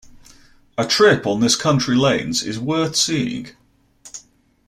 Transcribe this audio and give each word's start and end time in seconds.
A 0.79 0.87
trip 0.87 1.27
on 1.27 1.41
this 1.41 1.55
country 1.55 1.95
lanes 1.95 2.41
is 2.41 2.57
worth 2.59 2.95
seeing. 2.95 3.51